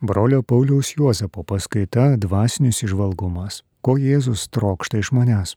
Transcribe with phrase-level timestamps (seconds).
[0.00, 3.64] Brolio Pauliaus Juozapo paskaita Dvasinis išvalgumas.
[3.82, 5.56] Ko Jėzus trokšta iš manęs?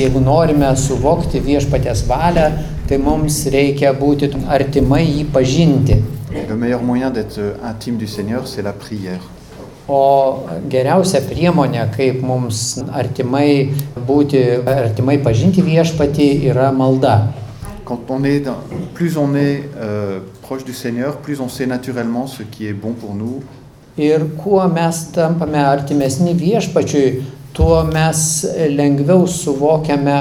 [0.00, 2.46] Jeigu norime suvokti viešpatės valią,
[2.88, 6.00] tai mums reikia būti artimai jį pažinti.
[6.32, 9.20] Le meilleur moyen d'être intime du Seigneur, c'est la prière.
[9.86, 13.68] O geriausia priemonė, kaip mums artimai
[14.08, 17.34] būti, artimai pažinti viešpatį, yra malda.
[17.86, 18.62] Quand on est dans-
[18.94, 22.92] plus on est euh, proche du Seigneur, plus on sait naturellement ce qui est bon
[22.92, 23.40] pour nous,
[23.98, 27.22] Ir kuo mes tampame artimesni viešpačiui,
[27.54, 28.44] tuo mes
[28.76, 30.16] lengviau suvokiame,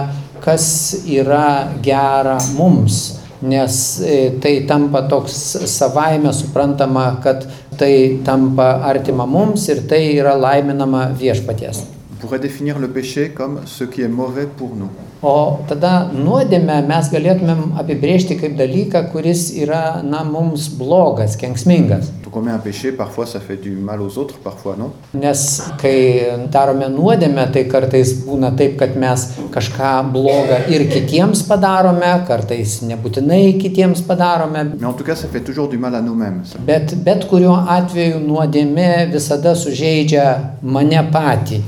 [0.46, 3.20] kas yra gera mums.
[3.42, 7.44] Nes e, tai tampa toks savaime suprantama, kad
[7.78, 11.84] tai tampa artima mums ir tai yra laiminama viešpaties.
[12.26, 14.90] Pourrait définir le péché comme ce qui est mauvais pour nous.
[15.26, 22.12] O tada nuodėmę mes galėtumėm apibrėžti kaip dalyką, kuris yra, na, mums blogas, kenksmingas.
[22.38, 24.92] On met un péché, parfois ça fait du mal aux autres, parfois non.
[25.14, 25.42] Nes
[25.80, 32.82] kai darome nuodėmę, tai kartais būna taip, kad mes kažką blogą ir kitiems padarome, kartais
[32.84, 34.74] nebūtinai kitiems padarome.
[34.78, 36.42] Mais en tout cas, ça fait toujours du mal à nous-mêmes.
[36.44, 36.60] ça.
[36.60, 41.62] Bet bet kuriuo atveju nuodėmė visada sužeidžia mane patį.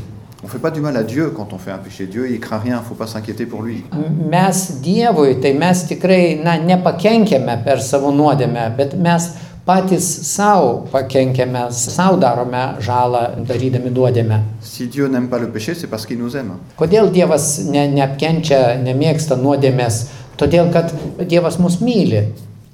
[0.48, 2.06] On fait pas du mal à Dieu quand on fait un péché.
[2.06, 3.84] Dieu, il craint rien, faut pas s'inquiéter pour lui.
[4.32, 9.26] Mes Dievui, tai mes tikrai, na, nepakenkėme per savo nuodėmę, bet mes
[9.68, 14.40] patys savo pakenkėme, savo darome žalą darydami nuodėmę.
[14.62, 16.56] Si Dieu n'aime pas le péché, c'est parce qu'il nous aime.
[16.80, 20.06] Kodėl Dievas ne, neapkenčia, nemėgsta nuodėmės?
[20.40, 20.96] Todėl, kad
[21.28, 22.24] Dievas mus myli.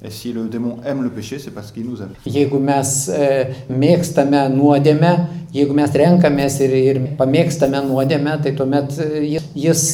[0.06, 2.12] Et si le démon aime le péché, c'est parce qu'il nous aime.
[2.26, 3.28] Jeigu mes e,
[3.72, 5.12] mėgstame nuodėmę,
[5.56, 9.84] jeigu mes renkamės ir, ir pamėgstame nuodėmę, tai tuomet e, jis, jis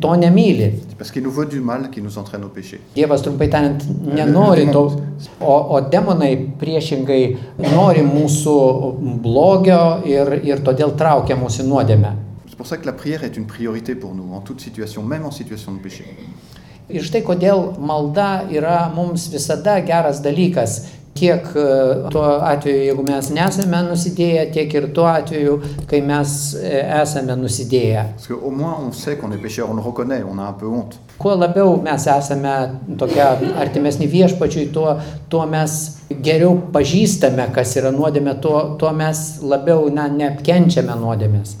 [0.00, 0.70] to nemyli.
[0.88, 2.80] C'est parce qu'il nous veut du mal qu'il nous entraîne au péché.
[2.94, 4.86] Dievas trumpai tariant nenori to,
[5.42, 6.32] o, o demonai
[6.62, 7.20] priešingai
[7.68, 8.56] nori mūsų
[9.20, 12.14] blogio ir, ir todėl traukia mūsų į nuodėmę.
[12.48, 15.26] C'est pour ça que la prière est une priorité pour nous, en toute situation, même
[15.26, 16.06] en situation de péché.
[16.88, 20.78] Ir štai kodėl malda yra mums visada geras dalykas.
[21.18, 21.64] Tiek e,
[22.14, 25.56] tuo atveju, jeigu mes nesame nusidėję, tiek ir tuo atveju,
[25.90, 28.04] kai mes e, esame nusidėję.
[31.18, 32.56] Kuo labiau mes esame
[32.96, 34.94] tokia artimesni viešpačiui, tuo,
[35.28, 35.78] tuo mes
[36.08, 41.58] geriau pažįstame, kas yra nuodėmė, tuo, tuo mes labiau na, neapkenčiame nuodėmės.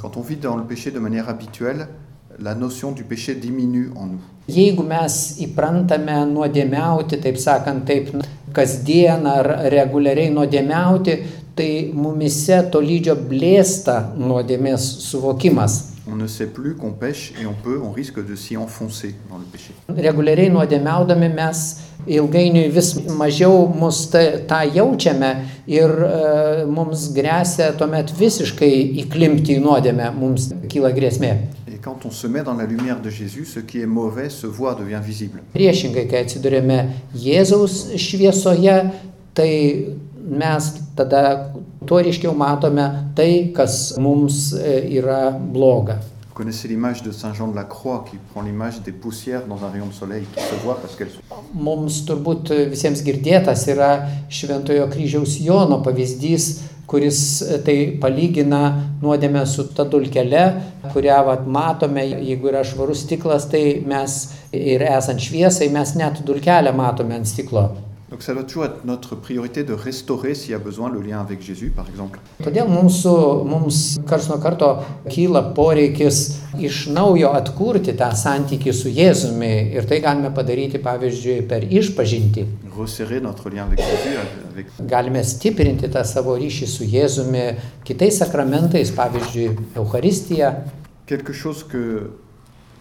[2.40, 4.20] La notion du péché diminue en nous.
[4.48, 8.12] Jeigu mes įprantame nuodėmiauti, taip sakant, taip
[8.54, 11.16] kasdien ar reguliariai nuodėmiauti,
[11.58, 15.80] tai mumise tolydžio blėsta nuodėmės suvokimas.
[16.10, 19.36] On ne sait plus qu'on pêche et on peut, on risque de s'y enfoncer dans
[19.36, 19.74] le péché.
[19.88, 21.66] Reguliariai nuodėmiaudami mes
[22.06, 25.34] ilgainiui vis mažiau mus ta, tą jaučiame
[25.68, 28.72] ir e, mums grėsia tuomet visiškai
[29.04, 31.34] įklimpti į nuodėmę, mums kyla grėsmė.
[31.88, 34.74] Quand on se met dans la lumière de Jésus, ce qui est mauvais se voit,
[34.74, 35.40] devient visible.
[35.54, 36.76] Priešingai, kai atsidurėme
[37.16, 38.74] Jėzaus šviesoje,
[39.32, 39.52] tai
[40.28, 41.22] mes tada
[41.88, 42.84] tuo ryškiau matome
[43.16, 45.96] tai, kas mums e, yra bloga.
[46.28, 49.64] Vous connaissez l'image de Saint Jean de la Croix qui prend l'image des poussières dans
[49.64, 51.24] un rayon de soleil qui se voit parce qu'elles sont.
[51.56, 53.94] Mums turbūt visiems girdėtas yra
[54.28, 56.50] Šventojo kryžiaus Jono pavyzdys,
[56.88, 58.62] kuris e, tai palygina
[59.02, 60.44] nuodėmę su ta dulkele,
[60.94, 64.16] kurią vat, matome, jeigu yra švarus stiklas, tai mes
[64.56, 67.68] ir esant šviesai, mes net dulkelę matome ant stiklo.
[68.10, 71.20] Donc ça doit toujours être notre priorité de restaurer s'il y a besoin le lien
[71.20, 72.20] avec Jésus, par exemple.
[72.40, 73.12] Todėl mūsų,
[73.44, 74.70] mums kars nuo karto
[75.12, 76.22] kyla poreikis
[76.56, 82.46] iš naujo atkurti tą santykį su Jėzumi ir tai galime padaryti, pavyzdžiui, per išpažinti.
[82.78, 84.16] Resserrer notre lien avec Jésus,
[84.54, 87.44] avec Galime stiprinti tą savo ryšį su Jėzumi
[87.84, 90.54] kitais sakramentais, pavyzdžiui, Euharistija.
[91.08, 92.10] quelque chose que,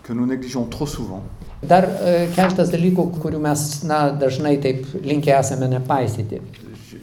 [0.03, 1.23] que nous négligeons trop souvent.
[1.61, 6.41] Dar e, keletas dalykų, kurių mes na, dažnai taip linkę esame nepaisyti.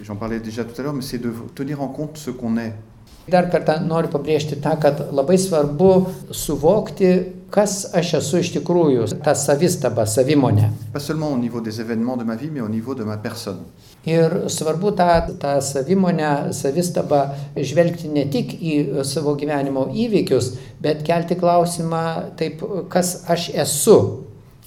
[0.04, 2.72] J'en parlais déjà tout à l'heure, mais c'est de tenir en compte ce qu'on est.
[3.26, 5.92] Dar kartą noriu pabrėžti tą, kad labai svarbu
[6.28, 7.12] suvokti,
[7.54, 10.68] kas aš esu iš tikrųjų, ta savistaba, savimonė.
[14.04, 14.12] Vie.
[14.12, 15.08] Ir svarbu tą,
[15.40, 17.22] tą savimonę, savistabą
[17.56, 18.76] žvelgti ne tik į
[19.08, 20.52] savo gyvenimo įvykius,
[20.84, 22.04] bet kelti klausimą,
[22.36, 22.60] taip,
[22.92, 23.98] kas aš esu,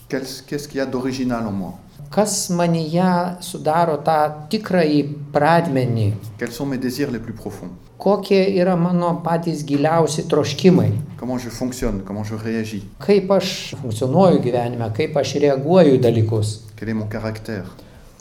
[0.09, 1.73] Qu'est-ce qu'est-ce qu'il y a d'original en moi?
[2.09, 5.01] Kas manyje sudaro tą tikrąjį
[5.33, 7.69] pradmenį, Quels sont mes désirs les plus profonds?
[7.97, 12.03] Kokie yra mano patys giliausi troškimai, Comment je fonctionne?
[12.05, 12.83] Comment je réagis?
[12.99, 17.65] Kaip aš funkcionuoju gyvenime, kaip aš reaguoju į dalykus, Quel est mon caractère?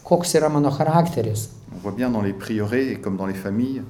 [0.03, 1.51] Koks yra mano charakteris.
[1.73, 3.83] On vois bien dans les prieurés et comme dans les familles,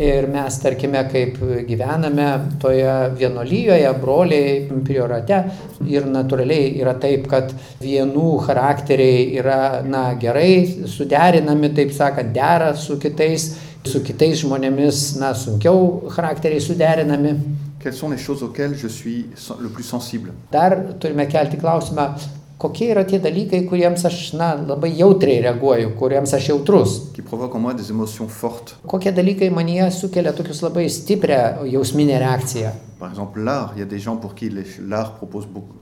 [0.00, 1.34] Ir mes, tarkime, kaip
[1.68, 2.28] gyvename
[2.62, 4.54] toje vienolyjoje, broliai,
[4.86, 5.42] priorate,
[5.84, 7.52] ir natūraliai yra taip, kad
[7.82, 13.50] vienų charakteriai yra, na, gerai suderinami, taip sakant, dera su kitais,
[13.84, 17.36] su kitais žmonėmis, na, sunkiau charakteriai suderinami.
[17.82, 19.26] quelles sont les choses auxquelles je suis
[19.60, 22.14] le plus sensible Dar turime kelti klausimą,
[22.62, 26.92] kokie yra tie dalykai, kuriems aš, na, labai jautriai reaguoju, kuriems aš jautrus.
[28.86, 32.70] Kokie dalykai manyje sukelia tokius labai stiprią jausminę reakciją.
[33.00, 35.76] Par exemple, l'art, il y a des gens pour qui les- l'art propose beaucoup,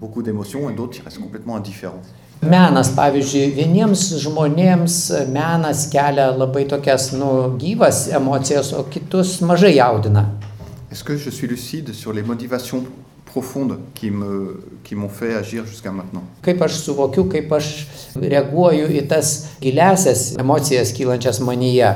[0.00, 2.02] beaucoup d'émotions et d'autres qui restent complètement indifférents.
[2.42, 4.94] Menas, pavyzdžiui, vieniems žmonėms
[5.32, 10.24] menas kelia labai tokias, nu, gyvas emocijas, o kitus mažai jaudina.
[10.92, 12.82] Est-ce que je suis lucide sur les motivations
[13.32, 17.68] profondes qui me qui m'ont fait agir jusqu'à maintenant Kaip aš suvokiu, kaip aš
[18.16, 21.92] reaguoju į tas giliasias emocijas kylančias manyje.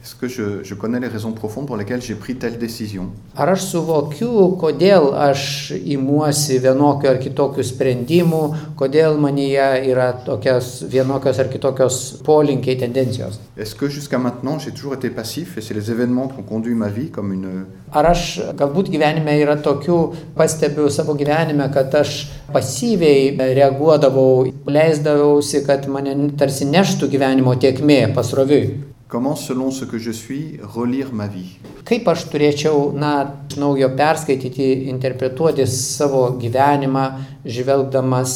[0.00, 3.50] Est-ce que je, je connais les raisons profondes pour lesquelles j'ai pris telle décision Ar
[3.50, 4.30] aš suvokiu,
[4.60, 8.42] kodėl aš imuosi vienokių ar kitokių sprendimų,
[8.78, 11.96] kodėl manyje yra tokios vienokios ar kitokios
[12.26, 13.40] polinkiai, tendencijos.
[13.56, 16.74] Est-ce que jusqu'à maintenant j'ai toujours été passif et c'est les événements qui ont conduit
[16.74, 19.98] ma vie comme une Ar aš galbūt gyvenime yra tokių,
[20.38, 28.94] pastebiu savo gyvenime, kad aš pasyviai reaguodavau, leisdavausi, kad mane tarsi neštų gyvenimo tiekmė pasroviui.
[29.08, 31.56] Comment selon ce que je suis relire ma vie
[31.88, 33.12] Kaip aš turėčiau, na,
[33.56, 37.04] naujo perskaityti, interpretuoti savo gyvenimą,
[37.48, 38.34] žvelgdamas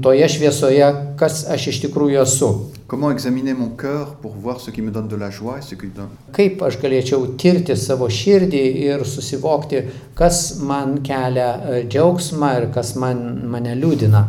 [0.00, 0.86] toje šviesoje,
[1.20, 2.48] kas aš iš tikrųjų esu.
[2.88, 5.74] Comment examiner mon cœur pour voir ce qui me donne de la joie et ce
[5.74, 9.84] qui me donne Kaip aš galėčiau tirti savo širdį ir susivokti,
[10.16, 14.24] kas man kelia e, džiaugsmą ir kas man, mane liūdina.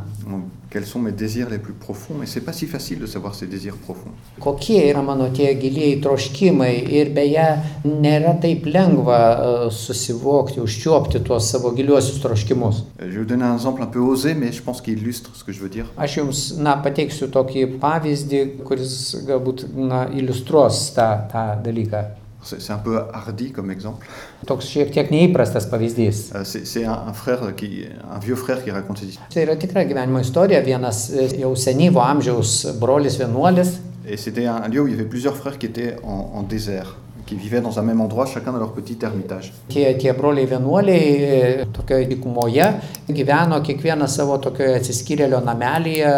[0.75, 3.47] Quels sont mes désirs les plus profonds et c'est pas si facile de savoir ces
[3.47, 4.11] désirs profonds.
[4.43, 7.45] Kokie yra mano tie giliai troškimai ir beje
[7.85, 12.81] nėra taip lengva e, susivokti, užčiuopti tuos savo giliuosius troškimus.
[12.99, 15.31] Euh, Je vais vous donner un exemple un peu osé mais je pense qu'il illustre
[15.33, 15.87] ce que je veux dire.
[15.95, 18.99] Aš jums, na, pateiksiu tokį pavyzdį, kuris
[19.31, 22.03] galbūt, na, iliustruos tą, tą dalyką.
[22.45, 24.05] C'est c'est un peu hardi comme exemple.
[24.45, 26.31] Toks šiek tiek neįprastas pavyzdys.
[26.35, 29.27] Euh, C'est c'est un, un frère qui, un vieux frère qui raconte cette histoire.
[29.33, 33.79] Tai yra tikra gyvenimo istorija, vienas e, jau senyvo amžiaus brolis vienuolis.
[34.07, 36.43] Et c'était un, un lieu où il y avait plusieurs frères qui étaient en, en
[36.43, 39.51] désert, qui vivaient dans un même endroit, chacun dans leur petit ermitage.
[39.67, 42.67] Tie, tie broliai vienuoliai e, tokioje dykumoje
[43.09, 46.11] gyveno kiekvienas savo tokioje atsiskyrėlio namelyje,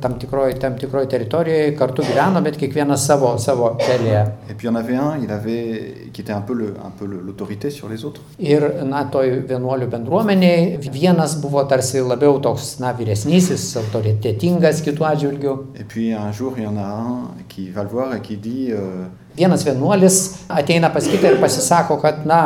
[0.00, 4.24] tam tikroje tam tikroj teritorijoje, kartu gyveno, bet kiekvienas savo, savo kelyje.
[4.48, 6.90] Et puis il y en avait un, il avait, qui était un peu le- un
[6.98, 8.22] peu l'autorité sur les autres.
[8.38, 15.54] Ir, na, toj vienuolių bendruomeniai vienas buvo tarsi labiau toks, na, vyresnysis, autoritetingas kitų atžvilgių.
[15.78, 18.36] Et puis un jour, il y en a un qui va le voir et qui
[18.36, 19.04] dit euh,
[19.36, 22.40] Vienas vienuolis ateina pas kitą ir pasisako, kad, na,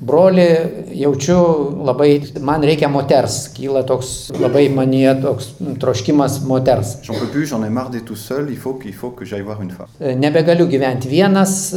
[0.00, 0.46] broli,
[0.94, 1.38] jaučiu
[1.84, 2.10] labai,
[2.40, 5.48] man reikia moters, kyla toks labai manyje toks
[5.82, 6.94] troškimas moters.
[7.04, 10.16] Plus, seul, il faut qu'il faut femme.
[10.16, 11.74] Nebegaliu gyventi vienas,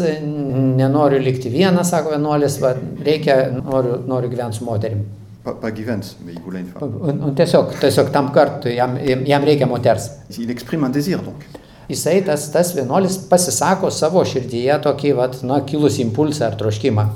[0.77, 5.03] nenoriu likti vienas, sako vienuolis, va, reikia, noriu, noriu gyventi su moterim.
[5.43, 7.35] Guy Vance, mais il voulait une femme.
[7.35, 8.95] Tiesiog, tiesiog tam kartui jam,
[9.25, 10.09] jam reikia moters.
[10.37, 11.43] Il exprime un désir donc.
[11.89, 17.07] Jisai tas, tas vienuolis pasisako savo širdyje tokį, vat, na, kilusį impulsą ar troškimą.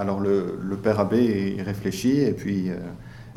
[0.00, 2.76] Alors le, le père abbé il réfléchit et puis euh,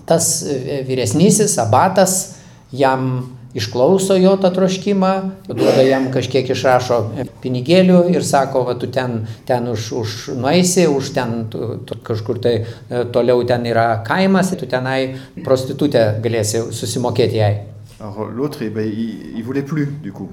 [0.05, 0.43] Tas
[0.87, 2.35] vyresnysis abatas
[2.71, 5.11] jam išklauso jo tą troškimą,
[5.47, 6.97] duoda jam kažkiek išrašo
[7.43, 12.41] pinigėlių ir sako, va tu ten, ten už, už nueisi, už ten tu, tu, kažkur
[12.41, 15.13] tai e, toliau ten yra kaimas, tu tenai
[15.45, 17.53] prostitutę galėsi susimokėti jai.
[18.03, 20.29] alors l'autre eh ben, il, il voulait plus du coup.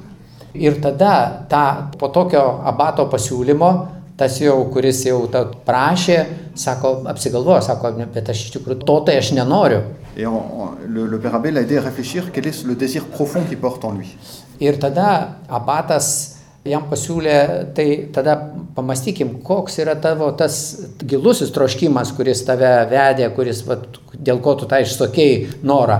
[0.54, 7.62] Ir tada ta, po tokio abato pasiūlymo, tas jau, kuris jau tą prašė, sako, apsigalvojo,
[7.62, 9.80] sako, "Ne, bet aš iš tikrųjų to tai aš nenoriu.
[10.16, 13.04] Et en- en- le, le père abbé l'a aidé à réfléchir quel est le désir
[13.04, 14.16] profond qu'il porte en lui.
[14.60, 16.36] Ir tada abatas
[16.68, 17.36] jam pasiūlė,
[17.76, 18.34] tai tada
[18.76, 20.56] pamastykim, koks yra tavo tas
[21.00, 25.98] gilusis troškimas, kuris tave vedė, kuris, vat, dėl ko tu tą išsakėjai norą.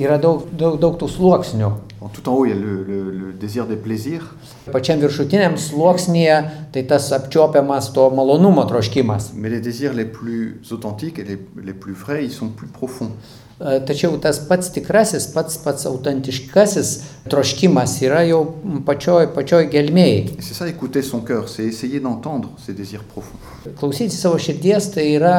[0.00, 1.72] Yra daug, daug, daug tų sluoksnių.
[2.04, 4.34] En tout en haut, il y a le, le- le désir des plaisirs.
[4.72, 6.36] Pačiam viršutiniam sluoksnyje
[6.72, 9.30] tai tas apčiopiamas to malonumo troškimas.
[9.34, 13.12] Mais les désirs les plus authentiques et les, les plus vrais, ils sont plus profonds.
[13.60, 16.88] E, Tačiau tas pats tikrasis, pats pats autentiškasis
[17.30, 18.40] troškimas yra jau
[18.84, 20.34] pačioj, pačioj gelmėjai.
[20.40, 23.38] C'est ça, écouter son cœur, c'est essayer d'entendre ces désirs profonds.
[23.78, 25.36] Klausyti savo širdies tai yra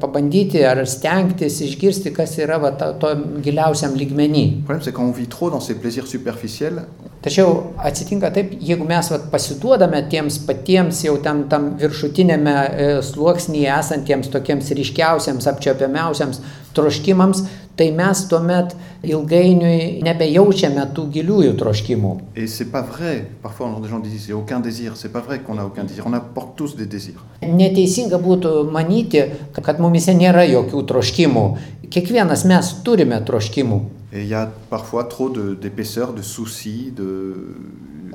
[0.00, 3.12] pabandyti ar stengtis išgirsti, kas yra va, ta, to
[3.44, 4.46] giliausiam lygmenį.
[4.64, 6.86] Problème, c'est quand on vit trop dans ces plaisirs superficiels,
[7.18, 13.72] Tačiau atsitinka taip, jeigu mes vat, pasiduodame tiems patiems jau tam, tam viršutinėme e, sluoksnyje
[13.74, 16.38] esantiems tokiems ryškiausiams, apčiopiamiausiams
[16.78, 17.42] troškimams,
[17.78, 22.14] tai mes tuomet ilgainiui nebejaučiame tų giliųjų troškimų.
[22.36, 23.26] Et c'est pas vrai.
[23.42, 24.96] Parfois, les gens disent il n'y a aucun désir.
[24.96, 26.04] C'est pas vrai qu'on n'a aucun désir.
[26.06, 27.22] On apporte tous des désirs.
[27.42, 29.26] Neteisinga būtų manyti,
[29.58, 31.46] kad mumise nėra jokių troškimų.
[31.90, 33.97] Kiekvienas mes turime troškimų.
[34.12, 37.34] Et il y a parfois trop de- d'épaisseur, de, soucis, de.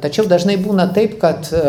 [0.02, 1.60] Tačiau dažnai būna taip, kad e,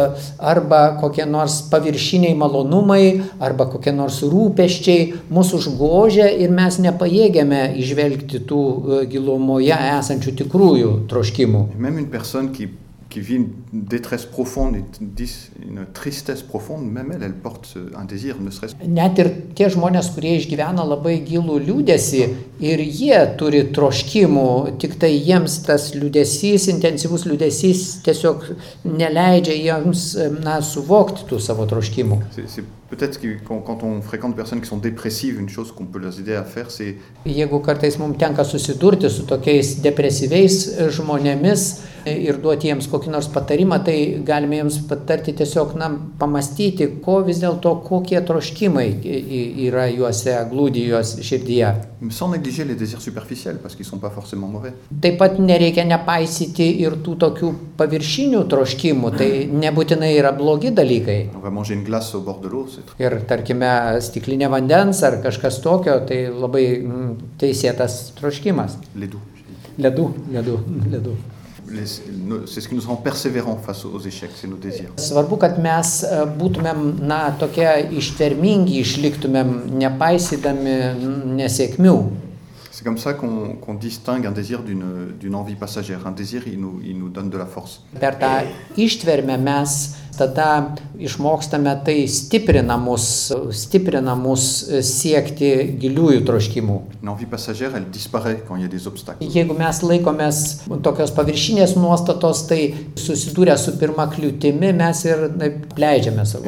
[0.40, 8.40] arba kokie nors paviršiniai malonumai, arba kokie nors rūpeščiai mūsų užgožia ir mes nepajėgiame išvelgti
[8.48, 11.62] tų e, gilumoje esančių tikrųjų troškimų.
[11.78, 12.70] Même une personne qui,
[13.10, 18.50] qui vit une détresse profonde, une, tristesse profonde, même elle, elle porte un désir, ne
[18.50, 22.22] serait-ce Net ir tie žmonės, kurie išgyvena labai gilų liūdėsi
[22.62, 28.46] ir jie turi troškimų, tik tai jiems tas liūdėsys, intensyvus liūdėsys tiesiog
[28.86, 30.06] neleidžia jiems
[30.44, 32.20] na, suvokti tų savo troškimų.
[32.46, 35.98] C'est peut-être que quand, on fréquente des personnes qui sont dépressives, une chose qu'on peut
[35.98, 40.58] leur aider à faire, c'est Jeigu kartais mums tenka susidurti su tokiais depresyviais
[40.94, 41.62] žmonėmis
[42.06, 45.88] ir duoti jiems kokį nors patarimą, tai galime jiems patarti tiesiog na,
[46.20, 48.86] pamastyti, ko vis dėlto, kokie troškimai
[49.66, 51.70] yra juose, glūdi juos širdyje.
[55.04, 61.18] Taip pat nereikia nepaisyti ir tų tokių paviršinių troškimų, tai nebūtinai yra blogi dalykai.
[63.02, 68.78] Ir tarkime, stiklinė vandens ar kažkas tokio, tai labai mm, teisėtas troškimas.
[69.54, 69.70] dit.
[69.84, 70.58] Ledų, ledų,
[70.92, 71.16] ledų.
[72.46, 74.90] C'est ce qui nous rend persévérants face aux échecs, c'est nos désirs.
[75.00, 77.66] Svarbu, kad mes e, būtumėm, na, tokie
[77.98, 80.76] ištvermingi, išliktumėm, nepaisydami
[81.40, 81.96] nesėkmių.
[82.70, 86.06] C'est comme ça qu'on qu'on distingue un désir d'une d'une envie passagère.
[86.06, 87.80] Un désir, il nous, il nous donne de la force.
[88.00, 88.32] Per tą
[88.76, 89.74] ištvermę mes
[90.18, 93.06] tada išmokstame tai stiprina mus,
[93.56, 95.50] stiprina mus e, siekti
[95.82, 96.78] giliųjų troškimų.
[99.34, 100.40] Jeigu mes laikomės
[100.84, 102.60] tokios paviršinės nuostatos, tai
[103.00, 106.46] susidūrę su pirma kliūtimi mes ir na, leidžiame savo.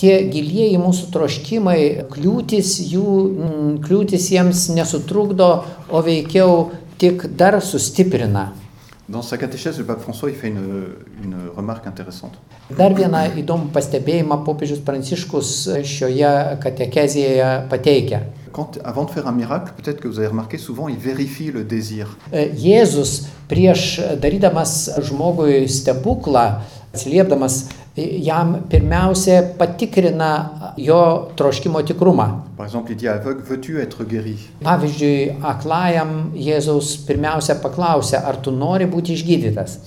[0.00, 1.78] Tie gilieji mūsų troškimai,
[2.12, 3.14] kliūtis, jų
[3.84, 5.50] kliūtis jiems nesutrukdo,
[5.92, 8.52] o veikiau tik dar sustiprina.
[9.08, 10.86] Dans sa catéchèse, le pape François, il fait une,
[11.22, 12.38] une remarque intéressante.
[12.72, 15.50] Dar vieną įdomų pastebėjimą popiežius Pranciškus
[15.84, 16.30] šioje
[16.62, 18.22] katekezėje pateikia.
[18.56, 21.64] Quand, avant de faire un miracle, peut-être que vous avez remarqué, souvent il vérifie le
[21.64, 22.16] désir.
[22.32, 26.62] E, Jėzus prieš darydamas žmogui stebuklą,
[26.94, 30.30] atsiliepdamas, jam pirmiausia patikrina
[30.76, 32.26] jo troškimo tikrumą.
[34.10, 34.34] Guéri
[34.64, 39.78] Pavyzdžiui, aklajam Jėzaus pirmiausia paklausė, ar tu nori būti išgydytas.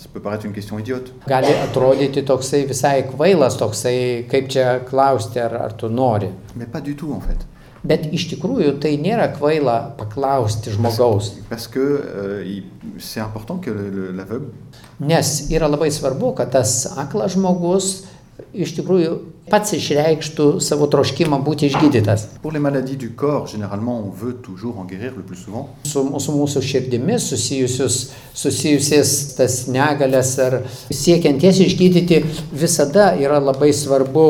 [1.28, 3.98] Gali atrodyti toksai visai kvailas, toksai,
[4.32, 6.32] kaip čia klausti, ar, ar tu nori.
[6.56, 7.57] Mais pas du tout en fait.
[7.84, 12.62] Bet iš tikrųjų tai nėra kvaila paklausti žmogaus, Parce que euh,
[13.00, 14.50] c'est important que le- le- l'aveugle
[15.00, 18.06] nes yra labai svarbu, kad tas aklas žmogus
[18.54, 19.20] iš tikrųjų
[19.50, 22.28] pats išreikštų savo troškimą būti išgydytas.
[22.42, 25.70] Pour les maladies du corps, généralement, on veut toujours en guérir le plus souvent.
[25.86, 28.00] Su mūsų, mūsų širdimis susijusius,
[28.38, 30.60] susijusias tas negalės ar
[30.94, 34.26] siekiant jas išgydyti, visada yra labai svarbu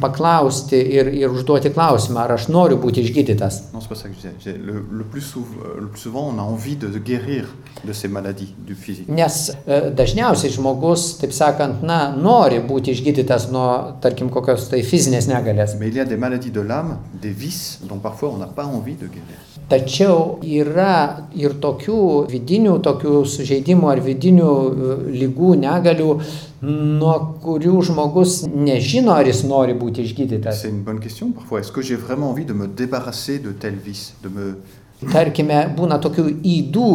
[0.00, 3.60] paklausti ir, ir užduoti klausimą, ar aš noriu būti išgydytas.
[3.72, 4.56] Non, c'est pas ça que je disais.
[4.58, 7.48] Le, le plus souv- euh, le plus souvent, on a envie de, de guérir
[7.84, 9.08] de ces maladies du physique.
[9.08, 15.28] Nes e, dažniausiai žmogus, taip sakant, na, nori būti išgydytas nuo, tarkim, kokios tai fizinės
[15.30, 15.76] negalės.
[15.78, 19.38] Des maladies de l'âme, des vices, dont parfois on n'a pas envie de guérir.
[19.70, 26.16] Tačiau yra ir tokių vidinių, tokių sužeidimų ar vidinių e, lygų, negalių,
[26.98, 27.14] nuo
[27.44, 30.64] kurių žmogus nežino, ar jis nori būti išgydytas.
[35.00, 36.88] Tarkime, būna tokių įdų,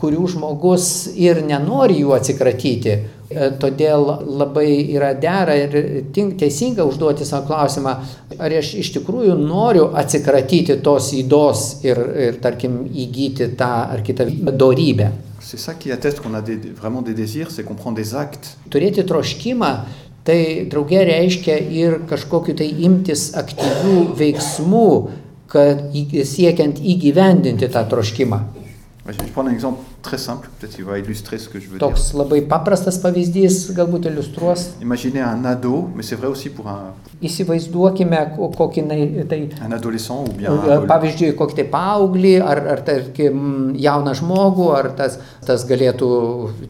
[0.00, 2.96] kurių žmogus ir nenori jų atsikratyti.
[3.32, 4.04] E, Todėl
[4.38, 5.74] labai yra dera ir
[6.14, 7.94] teisinga užduoti savo klausimą,
[8.38, 11.98] ar aš iš tikrųjų noriu atsikratyti tos įdos ir,
[12.28, 15.10] ir tarkim, įgyti tą ar kitą dorybę.
[15.40, 18.56] C'est ça qui atteste qu'on a des- vraiment des désirs, c'est qu'on prend des actes
[18.70, 19.72] Turėti troškimą,
[20.24, 25.08] tai draugė reiškia ir kažkokiu tai imtis aktyvių veiksmų,
[25.48, 25.90] kad
[26.24, 28.38] siekiant įgyvendinti tą troškimą.
[29.08, 31.88] Je prendre un exemple très simple, peut-être il va illustrer ce que je veux dire.
[31.88, 34.74] Toks labai paprastas pavyzdys galbūt iliustruos.
[34.82, 36.92] Imaginez un ado, mais c'est vrai aussi pour un,
[37.22, 38.82] Įsivaizduokime ko- kokį
[39.30, 44.66] tai, un adolescent ou bien un, pavyzdžiui, kokį tai paauglį, ar, ar tarkim jauną žmogų,
[44.74, 46.08] ar tas, tas galėtų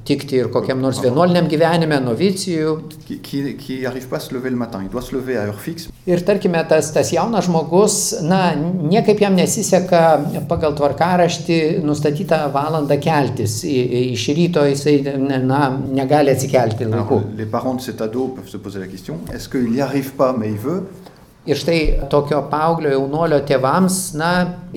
[0.09, 2.77] tikti ir kokiam nors vienuoliniam gyvenime, novicijų.
[3.07, 4.81] qui qui qui n'arrive pas à se lever le matin.
[4.83, 5.89] Il doit se lever à heure fixe.
[6.07, 13.62] Ir tarkime, tas, tas jaunas žmogus, na, niekaip jam nesiseka pagal tvarkaraštį nustatytą valandą keltis.
[13.64, 14.99] Iš ryto jisai,
[15.45, 17.23] na, negali atsikelti laiku.
[17.37, 20.35] les parents de cet ado peuvent se poser la question est-ce qu'il n'y arrive pas,
[20.38, 20.83] mais il veut
[21.45, 24.29] Ir štai tokio paauglio jaunuolio tėvams, na,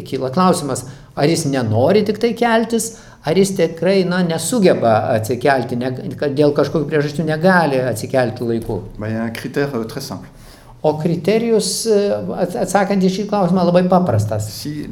[0.02, 0.82] kyla klausimas,
[1.14, 5.92] ar jis nenori tik tai keltis, ar jis tikrai, na, nesugeba atsikelti, ne,
[6.26, 8.80] dėl kažkokių priežasčių negali atsikelti laiku.
[8.98, 9.30] Ben,
[10.86, 11.96] O kriterijus, e,
[12.44, 14.46] ats- atsakant į šį klausimą, labai paprastas.
[14.62, 14.86] Si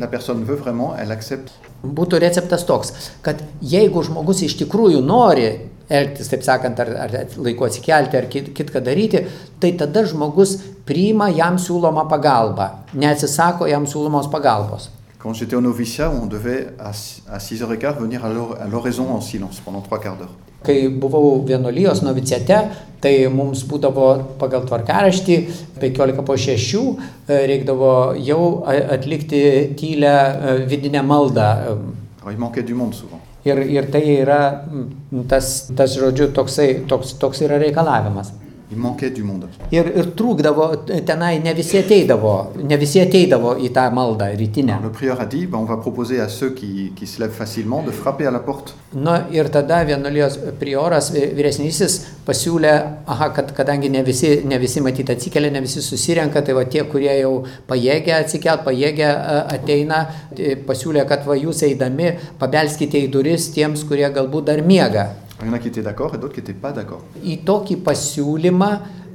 [0.58, 0.96] vraiment,
[1.84, 5.46] Būtų receptas toks, kad jeigu žmogus iš tikrųjų nori
[5.94, 9.26] elgtis, taip sakant, ar, ar laiku atsikelti, ar kit, kitką daryti,
[9.60, 10.56] tai tada žmogus
[10.88, 14.90] priima jam siūlomą pagalbą, neatsisako jam siūlomos pagalbos.
[15.24, 19.10] Quand j'étais au noviciat, on devait à s- à 6h15 venir à l'or- à l'oraison
[19.10, 20.36] en silence pendant trois quarts d'heure.
[20.66, 22.58] Kai buvau vienuolijos noviciate,
[23.02, 24.06] tai mums būdavo
[24.40, 25.38] pagal tvarkaraštį
[25.80, 26.98] 15 po 6
[27.30, 29.42] reikdavo jau atlikti
[29.80, 31.42] tylę e, vidinę maldą.
[32.22, 33.20] Alors il manquait du monde souvent.
[33.46, 34.64] Ir, ir tai yra
[35.28, 38.32] tas, tas žodžiu, toksai, toks, toks yra reikalavimas.
[38.76, 39.48] Manquait du monde.
[39.72, 40.68] Ir, ir trūkdavo,
[41.06, 44.74] tenai ne visi ateidavo, ne visi ateidavo į tą maldą rytinę.
[44.78, 47.32] Alors, le prieur a dit ben, on va proposer à ceux qui, qui se lèvent
[47.38, 48.74] facilement de frapper à la porte.
[48.94, 52.74] Na ir tada vienuolijos prioras vy- vyresnysis pasiūlė,
[53.08, 56.84] aha, kad kadangi ne visi, ne visi matyti atsikelia, ne visi susirenka, tai va tie,
[56.84, 59.10] kurie jau pajėgia atsikelt, pajėgia
[59.56, 60.04] ateina,
[60.36, 65.10] tai pasiūlė, kad va jūs eidami pabelskite į duris tiems, kurie galbūt dar miega.
[65.42, 67.02] Il y en a qui étaient d'accord et d'autres qui n'étaient pas d'accord.
[67.24, 68.70] Į tokį pasiūlymą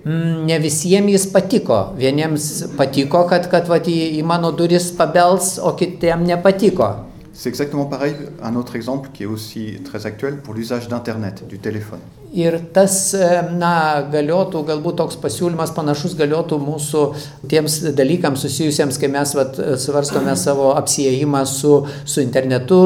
[0.04, 1.78] mm, ne visiems jis patiko.
[1.98, 6.90] Vieniems patiko, kad, kad vat, į, į mano duris pabels, o kitiems nepatiko.
[7.32, 11.60] C'est exactement pareil, un autre exemple qui est aussi très actuel pour l'usage d'Internet, du
[11.60, 12.00] téléphone.
[12.34, 17.04] Ir tas, e, na, galiotų, galbūt toks pasiūlymas panašus galiotų mūsų
[17.48, 21.72] tiems dalykams susijusiems, kai mes vat, svarstome savo apsijėjimą su,
[22.04, 22.80] su internetu,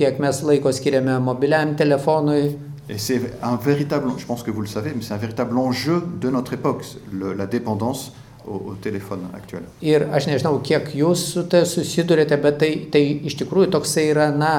[0.00, 2.56] kiek mes laiko skiriame mobiliam telefonui.
[2.92, 6.02] Et c'est un véritable, je pense que vous le savez, mais c'est un véritable enjeu
[6.20, 8.10] de notre époque, le- la dépendance
[8.44, 9.62] au, au téléphone actuel.
[9.82, 14.30] Ir aš nežinau, kiek jūs su tai susidurėte, bet tai, tai iš tikrųjų toksai yra,
[14.34, 14.52] na,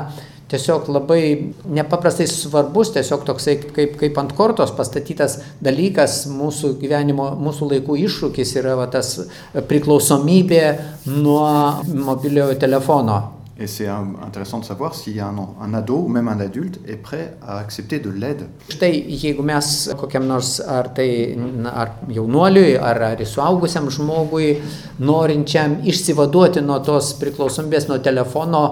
[0.51, 1.23] tiesiog labai
[1.65, 8.55] nepaprastai svarbus, tiesiog toksai kaip, kaip ant kortos pastatytas dalykas mūsų gyvenimo, mūsų laikų iššūkis
[8.63, 9.15] yra va, tas
[9.67, 10.63] priklausomybė
[11.19, 11.51] nuo
[12.07, 13.19] mobiliojo telefono.
[13.61, 17.35] Et c'est intéressant de savoir si un, un ado ou même un adulte est prêt
[17.47, 18.47] à accepter de l'aide.
[18.73, 19.67] Štai jeigu mes
[19.99, 21.37] kokiam nors ar tai
[21.81, 24.55] ar jaunuoliui, ar, ar suaugusiam žmogui,
[24.99, 28.63] norinčiam išsivaduoti nuo tos priklausomybės nuo telefono,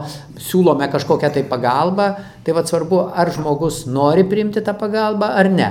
[0.41, 2.09] siūlome kažkokią tai pagalbą,
[2.43, 5.69] tai vad svarbu, ar žmogus nori priimti tą pagalbą ar ne.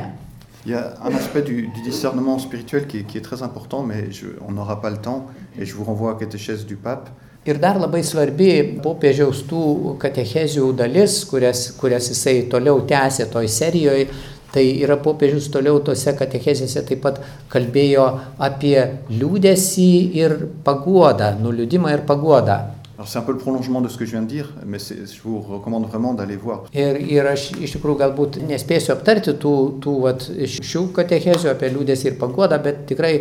[0.64, 4.12] Il y a un aspect du, du discernement spirituel qui qui est très important, mais
[4.12, 5.26] je- on n'aura pas le temps,
[5.58, 7.08] et je vous renvoie à la catéchèse du pape.
[7.48, 8.50] Ir dar labai svarbi
[8.84, 14.10] popiežiaus tų katechezių dalis, kurias, kurias jisai toliau tęsė toj serijoje.
[14.52, 18.04] Tai yra popiežius toliau tose katechezėse taip pat kalbėjo
[18.44, 18.76] apie
[19.12, 19.88] liūdėsį
[20.20, 20.34] ir
[20.64, 22.58] paguodą, nuliūdimą ir paguodą.
[23.06, 25.40] C'est un peu le prolongement de ce que je viens de dire, mais je vous
[25.40, 26.64] recommande vraiment d'aller voir.
[26.74, 29.52] Ir, ir aš iš tikrųjų galbūt nespėsiu aptarti tų,
[29.84, 30.26] tų vat,
[30.70, 33.12] šių katechezių apie liūdėsį ir paguodą, bet tikrai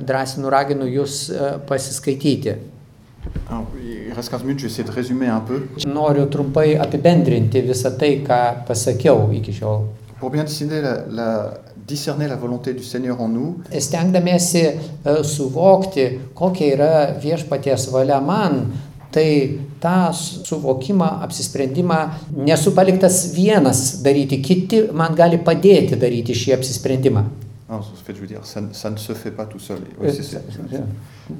[0.00, 2.56] drąsinu raginu jūs e, pasiskaityti.
[3.50, 3.66] Alors,
[4.08, 5.66] il reste 15 minutes, je vais essayer de résumer un peu.
[5.86, 9.84] Noriu trumpai apibendrinti visą tai, ką pasakiau iki šiol.
[10.20, 11.54] Pour bien discerner la, la-
[11.86, 16.90] discerner la volonté du Seigneur en nous, Stengdamiesi e, suvokti, kokia yra
[17.22, 18.72] viešpaties valia man,
[19.12, 22.00] tai tą suvokimą, apsisprendimą
[22.48, 27.22] nesu paliktas vienas daryti, kiti man gali padėti daryti šį apsisprendimą.
[27.68, 29.78] Non, en fait, je veux dire, ça, ça ne se fait pas tout seul.
[30.00, 30.38] Oui, c'est ça.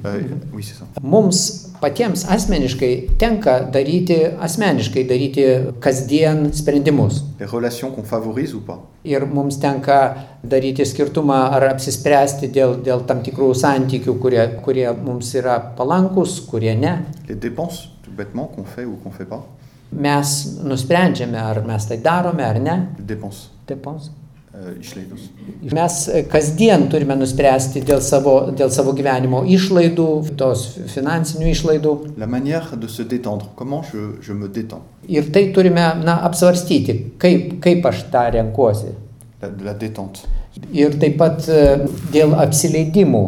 [0.05, 0.21] Euh,
[0.53, 0.85] oui, ça.
[1.01, 5.45] Mums patiems asmeniškai tenka daryti, asmeniškai daryti
[5.79, 7.23] kasdien sprendimus.
[7.39, 8.81] Les relations qu'on favorise ou pas.
[9.05, 15.31] Ir mums tenka daryti skirtumą ar apsispręsti dėl, dėl tam tikrų santykių, kurie, kurie mums
[15.39, 16.97] yra palankus, kurie ne.
[17.29, 19.45] Les dépenses, tout bêtement, qu'on fait ou qu'on fait pas.
[19.93, 22.81] Mes nusprendžiame, ar mes tai darome ar ne.
[22.99, 24.11] Les dépenses.
[24.57, 25.27] Euh, išlaidus.
[25.73, 30.07] Mes e, kasdien turime nuspręsti dėl savo, dėl savo gyvenimo išlaidų,
[30.39, 30.63] tos
[30.95, 31.91] finansinių išlaidų.
[32.17, 38.25] Détendre, comment je, je me détends, Ir tai turime na, apsvarstyti, kaip, kaip aš tą
[38.33, 38.95] renkuosi.
[39.41, 40.25] la, la détente.
[40.73, 43.23] Ir taip pat e, dėl apsileidimų.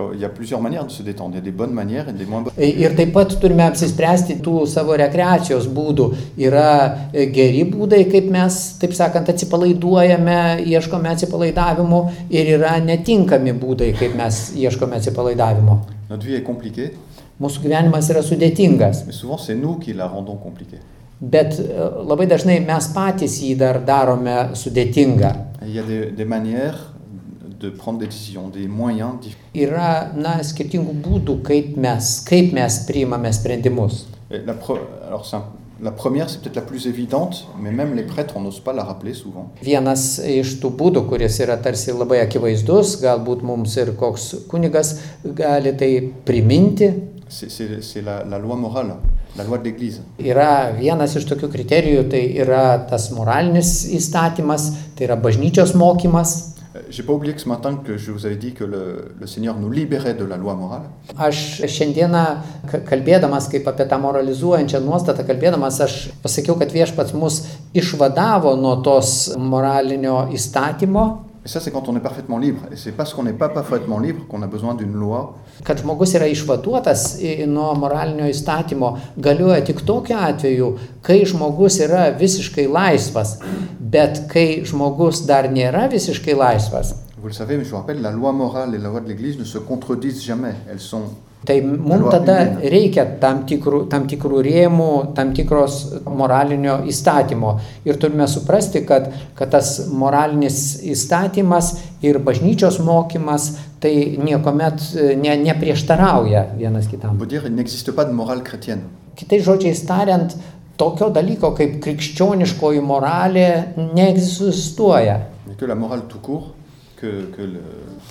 [0.00, 1.34] Quand- Il y a plusieurs manières de se détendre.
[1.34, 2.52] Il y a des bonnes manières et des moins bonnes.
[2.58, 6.06] Ir taip pat turime apsispręsti tų savo rekreacijos būdų.
[6.38, 13.92] Yra e, geri būdai, kaip mes, taip sakant, atsipalaiduojame, ieškome atsipalaidavimo ir yra netinkami būdai,
[13.98, 15.78] kaip mes ieškome atsipalaidavimo.
[16.10, 16.90] Notre vie est compliquée,
[17.40, 20.78] Mūsų gyvenimas yra sudėtingas, mais souvent c'est nous qui la rendons compliquée.
[21.20, 21.64] bet e,
[22.08, 25.30] labai dažnai mes patys jį dar darome sudėtingą.
[25.66, 26.89] Il y a des, des manières
[27.60, 29.12] de prendre des décisions, des moyens.
[29.54, 34.06] Yra, na, skirtingų būdų, kaip mes, kaip mes priimame sprendimus.
[34.30, 35.42] La, pre- alors un-
[35.82, 38.84] la première, c'est peut-être la plus évidente, mais même les prêtres, on n'ose pas la
[38.84, 39.50] rappeler souvent.
[39.62, 45.72] Vienas iš tų būdų, kuris yra tarsi labai akivaizdus, galbūt mums ir koks kunigas gali
[45.76, 46.90] tai priminti,
[47.28, 48.94] c'est la, la loi morale,
[49.36, 50.00] la loi de l'Église.
[50.18, 56.49] yra vienas iš tokių kriterijų, tai yra tas moralinis įstatymas, tai yra bažnyčios mokymas.
[56.76, 59.26] Euh, J'ai pas oublié que ce matin que je vous avais dit que le, le
[59.26, 60.86] Seigneur nous libérait de la loi morale.
[61.18, 62.22] Aš šiandieną
[62.70, 67.40] ka- kalbėdamas kaip apie tą moralizuojančią nuostatą, kalbėdamas aš pasakiau, kad viešpats mus
[67.74, 71.08] išvadavo nuo tos moralinio įstatymo,
[71.42, 72.60] Et ça, c'est quand on est parfaitement libre.
[72.70, 75.36] Et c'est parce qu'on n'est pas parfaitement libre qu'on a besoin d'une loi.
[75.64, 77.16] kad žmogus yra išvaduotas
[77.48, 80.68] nuo moralinio įstatymo, galioja tik tokiu atveju,
[81.02, 83.38] kai žmogus yra visiškai laisvas.
[83.90, 88.12] Bet kai žmogus dar nėra visiškai laisvas, Vous le savez, mais je vous rappelle, la
[88.12, 90.54] loi morale et la loi de l'Église ne se contredisent jamais.
[90.70, 91.02] Elles sont
[91.44, 97.54] tai mums tada reikia tam tikrų, tam tikrų rėmų, tam tikros moralinio įstatymo.
[97.88, 101.72] Ir turime suprasti, kad, kad tas moralinis įstatymas
[102.04, 103.50] ir bažnyčios mokymas
[103.80, 107.16] tai niekuomet e, ne, neprieštarauja vienas kitam.
[109.20, 110.36] Kitais žodžiais tariant,
[110.80, 115.18] tokio dalyko kaip krikščioniškoji moralė neegzistuoja.
[115.58, 116.54] Que la morale tout court,
[117.00, 117.64] que, que le,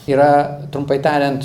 [0.09, 1.43] Yra, trumpai tariant,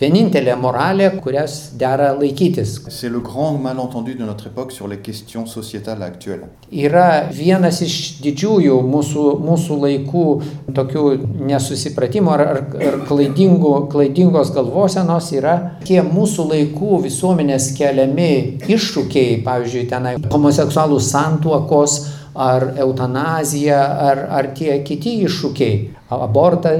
[0.00, 2.80] vienintelė moralė, kurias dera laikytis.
[2.88, 6.48] C'est le grand malentendu de notre époque sur les questions sociétales actuelles.
[6.72, 10.24] Yra vienas iš didžiųjų mūsų, mūsų laikų
[10.74, 11.04] tokių
[11.46, 18.30] nesusipratimų ar, ar, ar klaidingų, klaidingos galvosenos yra tie mūsų laikų visuomenės keliami
[18.66, 22.00] iššūkiai, pavyzdžiui, tenai homoseksualų santuokos
[22.36, 26.78] ar eutanazija ar, ar tie kiti iššūkiai, abortai.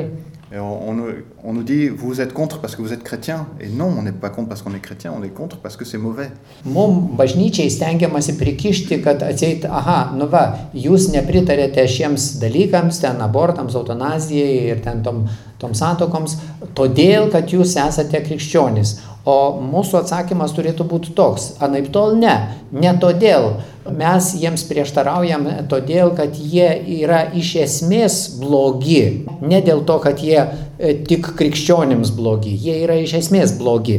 [0.57, 0.97] On,
[1.45, 3.47] on nous- dit, vous êtes contre parce que vous êtes chrétien.
[3.61, 5.85] Et non, on n'est pas contre parce qu'on est chrétien, on est contre parce que
[5.85, 6.31] c'est mauvais.
[6.65, 13.75] Mums bažnyčiai stengiamasi prikišti, kad atseit, aha, nu va, jūs nepritarėte šiems dalykams, ten abortams,
[13.75, 15.27] eutanazijai ir ten tom,
[15.61, 16.39] tom santokoms,
[16.77, 18.97] todėl, kad jūs esate krikščionys.
[19.27, 22.35] O mūsų atsakymas turėtų būti toks, anaip tol ne,
[22.71, 23.57] ne todėl.
[23.87, 26.69] Mes jiems prieštaraujam todėl, kad jie
[27.01, 29.27] yra iš esmės blogi.
[29.43, 33.99] Ne dėl to, kad jie e, tik krikščionims blogi, jie yra iš esmės blogi.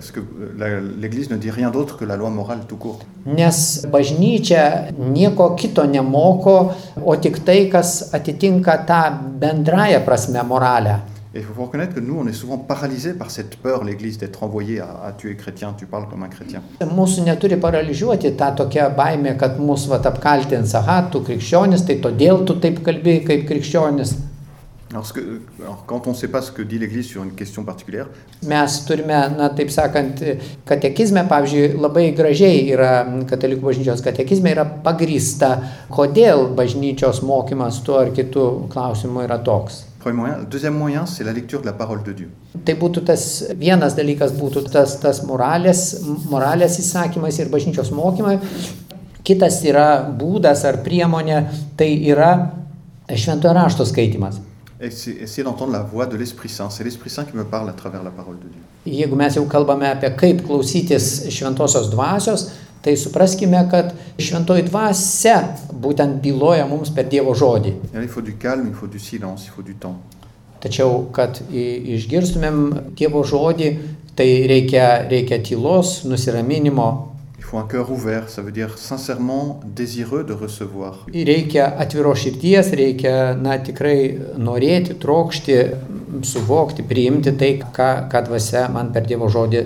[0.00, 0.20] Ce que-
[1.00, 3.00] L'Église ne dit rien d'autre que la loi morale tout court.
[3.26, 6.72] Nes bažnyčia nieko kito nemoko,
[7.04, 9.02] o tik tai, kas atitinka tą
[9.40, 10.98] bendrąją prasme moralę.
[11.36, 14.44] Et il faut reconnaître que nous, on est souvent paralysés par cette peur, l'Église, d'être
[14.44, 16.60] envoyé à, à tu es chrétien, tu parles comme un chrétien.
[16.80, 22.44] Mūsų neturi paralyžiuoti tą tokią baimę, kad mūsų vat apkaltins, aha, tu krikščionis, tai todėl
[22.46, 24.14] tu taip kalbi kaip krikščionis.
[24.94, 27.64] Alors, que- alors, quand on ne sait pas ce que dit l'Église sur une question
[27.64, 28.06] particulière,
[28.46, 30.14] Mes turime, na taip sakant,
[30.64, 32.90] katekizme, pavyzdžiui, labai gražiai yra
[33.26, 35.50] katalikų bažnyčios katekizme yra pagrįsta,
[35.90, 39.82] kodėl bažnyčios mokymas tuo ar kitu klausimu yra toks.
[39.98, 40.46] premier moyen.
[40.50, 42.28] Deuxième moyen, c'est la lecture de la parole de Dieu.
[42.64, 48.38] Tai būtų tas vienas dalykas, būtų tas, tas moralės, moralės įsakymais ir bažnyčios mokymai.
[49.24, 52.50] Kitas yra būdas ar priemonė, tai yra
[53.08, 54.38] šventojo rašto skaitimas.
[54.80, 56.68] Essayer d'entendre la voix de l'Esprit Saint.
[56.68, 58.60] C'est l'Esprit Saint qui me parle à travers la parole de Dieu.
[58.86, 62.50] Jeigu mes jau kalbame apie kaip klausytis šventosios dvasios,
[62.84, 65.38] tai supraskime, kad šventoji dvasia
[65.80, 67.72] būtent byloja mums per Dievo žodį.
[67.94, 69.96] Il faut du calme, il faut du silence, il faut du temps.
[70.60, 73.70] Tačiau, kad išgirstumėm Dievo žodį,
[74.18, 77.13] tai reikia, reikia tylos, nusiraminimo,
[77.54, 81.06] faut un cœur ouvert, ça veut dire sincèrement désireux de recevoir.
[81.12, 85.58] Reikia atviro širties, reikia, na, tikrai norėti, trokšti,
[86.26, 89.62] suvokti, priimti tai, ką, ką dvasia man per Dievo žodį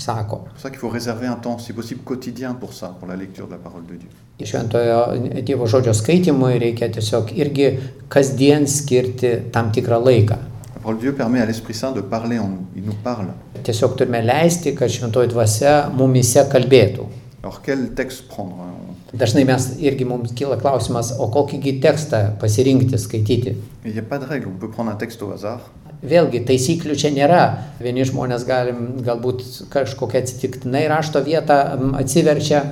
[0.00, 0.46] sako.
[0.56, 3.46] C'est ça qu'il faut réserver un temps, si possible quotidien, pour ça, pour la lecture
[3.46, 4.08] de la parole de Dieu.
[4.40, 7.74] Šventojo Dievo žodžio skaitimui reikia tiesiog irgi
[8.08, 10.40] kasdien skirti tam tikrą laiką.
[10.80, 12.64] La parole de Dieu permet à l'Esprit Saint de parler en nous.
[12.74, 13.26] Il nous parle.
[13.62, 17.04] Tiesiog turime leisti, kad šventoji dvasia mumise kalbėtų.
[17.42, 18.78] Alors quel texte prendre hein
[19.12, 23.52] Dažnai mes irgi mums kyla klausimas, o kokįgi tekstą pasirinkti, skaityti.
[23.84, 25.68] Il n'y a pas de règle, on peut prendre un texte au hasard.
[26.00, 27.40] Vėlgi, taisyklių čia nėra.
[27.80, 31.58] Vieni žmonės galim galbūt kažkokią atsitiktinai rašto vietą
[32.00, 32.62] atsiverčia,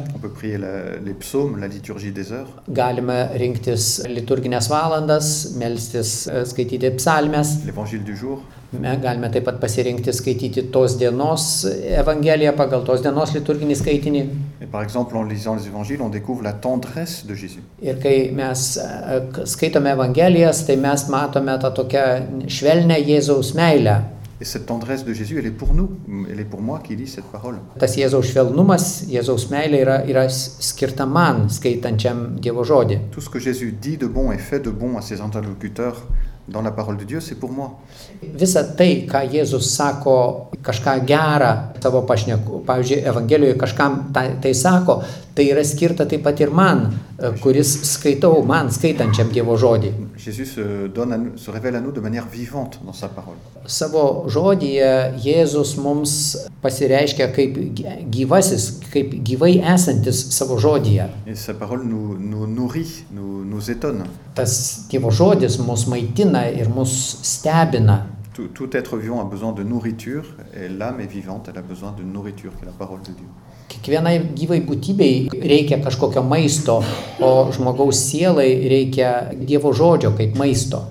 [2.81, 7.59] galime rinktis liturginės valandas, melstis, e, skaityti psalmes,
[8.73, 11.65] Me- galime taip pat pasirinkti skaityti tos dienos
[11.99, 14.23] Evangeliją pagal tos dienos liturginį skaitinį.
[14.61, 17.63] et par exemple en lisant les évangiles, on découvre la tendresse de Jésus.
[17.83, 22.05] Ir kai mes e, k- skaitome Evangelijas, tai mes matome tą tokią
[22.47, 24.03] švelnę Jėzaus meilę.
[24.41, 25.89] Et cette tendresse de Jésus, elle est pour nous,
[26.31, 27.57] elle est pour moi qui lis cette parole.
[27.79, 32.99] Tas Jėzaus švelnumas, Jėzaus meilė yra, yra s- skirta man, skaitančiam Dievo žodį.
[33.13, 36.03] Tout ce que Jésus dit de bon et fait de bon à ses interlocuteurs
[36.49, 37.79] dans la parole de Dieu, c'est pour moi.
[38.23, 40.15] Visa tai, ką Jėzus sako,
[40.65, 41.51] kažką gerą
[41.83, 45.03] savo pašneku, pavyzdžiui, Evangelijoje kažkam tai, tai sako,
[45.39, 46.81] tai yra skirta taip pat ir man,
[47.15, 49.93] e, kuris skaitau, man skaitančiam Dievo žodį.
[53.69, 54.89] Savo žodyje
[55.23, 56.13] Jėzus mums
[56.65, 61.07] pasireiškia kaip gy- gyvasis, kaip gyvai esantis savo žodyje.
[64.35, 68.07] Tas Dievo žodis mus maitina ir mus stebina.
[68.35, 70.25] Tout, tout être vivant a besoin de nourriture,
[70.55, 73.27] et l'âme est vivante, elle a besoin de nourriture, qui est la parole de Dieu.
[73.69, 76.79] Kiekvienai gyvai būtybei reikia kažkokio maisto,
[77.21, 80.87] o žmogaus sielai reikia Dievo žodžio kaip maisto.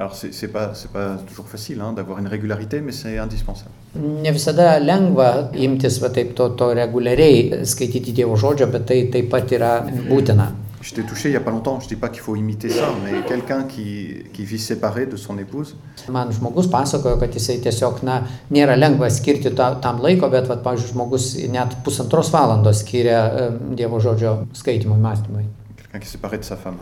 [0.00, 3.70] Alors, c'est pas, c'est pas toujours facile hein, d'avoir une régularité, mais c'est indispensable.
[3.94, 9.28] Ne visada lengva imtis va taip to, to reguliariai skaityti Dievo žodžio, bet tai taip
[9.28, 9.74] pat yra
[10.08, 10.46] būtina.
[10.82, 12.88] J'étais touché il n'y a pas longtemps, je ne dis pas qu'il faut imiter ça,
[13.04, 15.76] mais quelqu'un qui, qui vit séparé de son épouse,
[16.08, 20.56] Man žmogus pasakojo, kad jisai tiesiog, na, nėra lengva skirti ta, tam laiko, bet, va,
[20.64, 25.44] pavyzdžiui, žmogus net pusantros valandos skiria Dievo žodžio skaitimui, mąstymui.
[25.76, 26.76] quelqu'un qui est séparé de sa femme,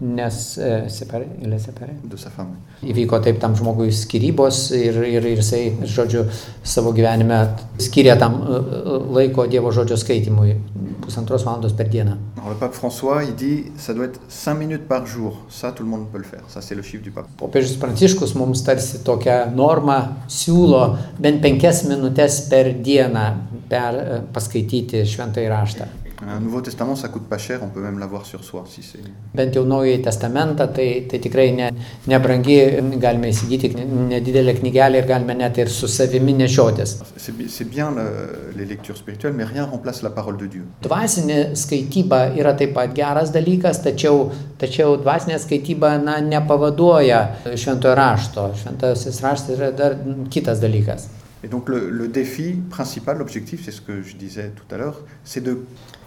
[0.00, 2.58] Nes e, separai, ilė de sa femme.
[2.84, 6.26] Įvyko taip tam žmogui skirybos ir, ir, ir jisai, žodžiu,
[6.60, 7.38] savo gyvenime
[7.80, 10.58] skiria tam e, e, laiko Dievo žodžio skaitimui
[11.06, 12.16] pusantros valandos per dieną.
[12.36, 15.38] Alors, le pape François, il dit ça doit être 5 minutes par jour.
[15.48, 16.42] Ça, tout le monde peut le faire.
[16.48, 17.28] Ça, c'est le chiffre du pape.
[17.38, 20.82] Popiežius Pranciškus mums tarsi tokią normą siūlo
[21.18, 23.28] bent penkias minutės per dieną
[23.70, 25.88] per, e, paskaityti šventąjį raštą.
[26.24, 28.64] Un Nouveau Testament, ça coûte pas cher, on peut même l'avoir sur soi.
[28.66, 29.04] Si c'est...
[29.36, 31.66] Bent jau naująjį testamentą, tai, tai tikrai ne,
[32.08, 32.54] nebrangi,
[33.02, 36.94] galime įsigyti nedidelę knygelę ir galime net ir su savimi nešiotis.
[37.20, 40.64] C'est bien le- les lectures spirituelles, mais rien remplace la parole de Dieu.
[40.86, 47.20] Dvasinė skaityba yra taip pat geras dalykas, tačiau, tačiau dvasinė skaityba na, nepavaduoja
[47.52, 48.48] šventojo rašto.
[48.64, 50.00] Šventasis raštas yra dar
[50.32, 51.10] kitas dalykas.
[51.46, 54.98] Et donc le, le défi principal, l'objectif, c'est ce que je disais tout à l'heure,
[55.22, 55.60] c'est de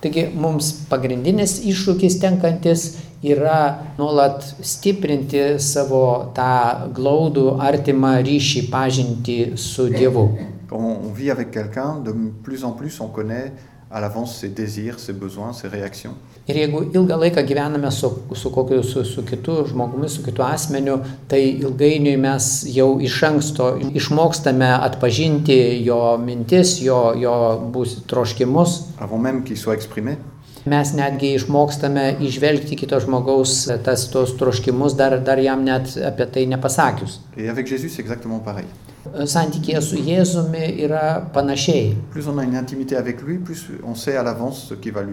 [0.04, 2.84] Taigi mums pagrindinis iššūkis tenkantis
[3.23, 3.60] yra
[3.97, 10.28] nuolat stiprinti savo tą glaudų, artimą ryšį, pažinti su Dievu.
[10.69, 13.54] Quand on vit avec quelqu'un, de plus en plus, on connaît
[13.91, 16.13] à l'avance ses désirs, ses besoins, ses réactions.
[16.49, 20.95] Ir jeigu ilgą laiką gyvename su, su kokiu, su, su kitu žmogumi, su kitu asmeniu,
[21.30, 27.36] tai ilgainiui mes jau iš anksto išmokstame atpažinti jo mintis, jo, jo
[27.73, 28.80] bus troškimus.
[28.99, 30.17] Avant même qu'il soit exprimé,
[30.65, 36.45] Mes netgi išmokstame išvelgti kito žmogaus tas tos troškimus, dar, dar jam net apie tai
[36.52, 37.19] nepasakius.
[37.38, 37.95] Jésus,
[38.43, 38.69] pareil.
[39.10, 41.93] Santykėje su Jėzumi yra panašiai.
[42.13, 42.24] Lui,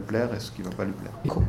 [0.08, 0.40] plaire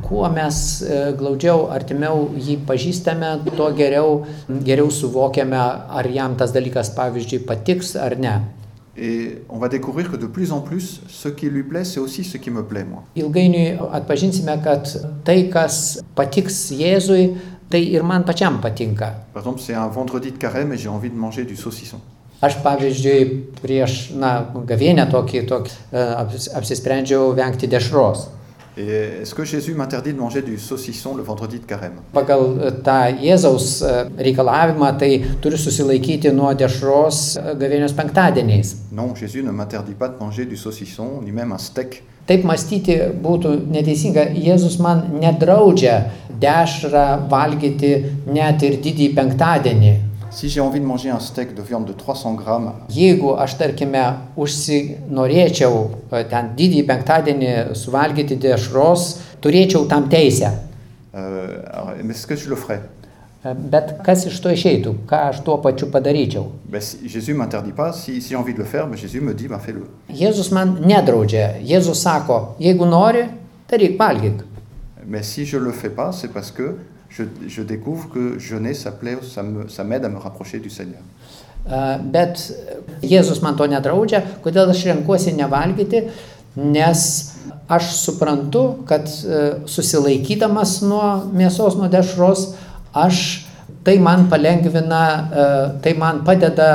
[0.06, 4.22] Kuo mes e, glaudžiau, artimiau jį pažįstame, tuo geriau,
[4.64, 5.58] geriau suvokiame,
[6.00, 8.36] ar jam tas dalykas, pavyzdžiui, patiks ar ne.
[9.00, 12.24] Et on va découvrir que de plus en plus, ce qui lui plaît, c'est aussi
[12.24, 13.04] ce qui me plaît, moi.
[13.14, 14.88] Ilgainiui atpažinsime, kad
[15.24, 17.36] tai, kas patiks Jėzui,
[17.70, 19.12] tai ir man pačiam patinka.
[19.32, 22.00] Par exemple, c'est un vendredi de carême et j'ai envie de manger du saucisson.
[22.42, 23.22] Aš, pavyzdžiui,
[23.62, 28.28] prieš, na, gavienę tokį, tokį e, apsis- apsisprendžiau vengti dešros.
[28.80, 32.98] Est-ce que Jésus m'interdit de manger du saucisson le vendredi de carême Pagal e, tą
[33.18, 38.76] Jėzaus e, reikalavimą, tai turiu susilaikyti nuo dešros e, gavėnios penktadieniais.
[38.94, 42.04] Non, Jésus ne m'interdit pas de manger du saucisson, ni même un steak.
[42.28, 44.28] Taip mąstyti būtų neteisinga.
[44.38, 45.98] Jėzus man nedraudžia
[46.38, 47.96] dešrą valgyti
[48.30, 49.94] net ir didįjį penktadienį.
[50.30, 54.02] Si j'ai envie de manger un steak de viande de 300 grammes, Jeigu aš, tarkime,
[54.36, 55.78] užsinorėčiau
[56.12, 59.08] e, ten didįjį penktadienį suvalgyti dešros,
[59.40, 60.52] turėčiau tam teisę.
[61.14, 62.82] euh, mais est-ce que je le ferais
[63.44, 66.48] E, Bet kas iš to išeitų, ką aš tuo pačiu padaryčiau?
[66.72, 66.80] Pas.
[66.80, 69.86] Si, si j'ai envie de le faire, ben, Jésus me dit fais-le.
[70.10, 71.60] Jėzus man nedraudžia.
[71.62, 73.28] Jėzus sako, jeigu nori,
[73.70, 74.42] daryk valgyk.
[75.06, 76.74] Mais si je le fais pas, c'est parce que
[77.10, 80.70] je, je découvre que jeûner, ça plaît, ça me- ça m'aide à me rapprocher du
[80.70, 81.00] Seigneur.
[81.66, 82.38] E, Bet
[83.02, 86.04] Jėzus man to nedraudžia, kodėl aš renkuosi nevalgyti,
[86.56, 87.34] nes
[87.68, 92.54] aš suprantu, kad e, susilaikydamas nuo mėsos, nuo dešros,
[92.94, 93.44] aš
[93.84, 95.44] tai man palengvina, e,
[95.82, 96.70] tai man padeda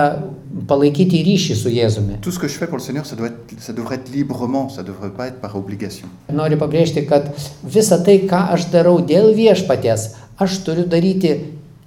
[0.69, 2.19] palaikyti ryšį su Jėzumi.
[2.21, 4.69] Tout ce que je fais pour le Seigneur, ça, doit être, ça devrait être librement,
[4.69, 6.07] ça ne devrait pas être par obligation.
[6.31, 7.31] Noriu pabrėžti, kad
[7.65, 11.35] visa tai, ką aš darau dėl viešpaties, aš turiu daryti